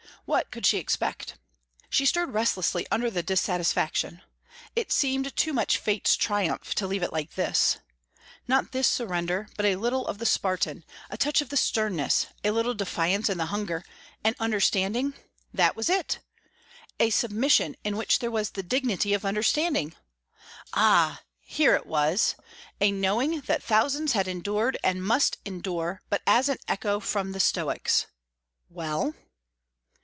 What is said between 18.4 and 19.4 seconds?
the dignity of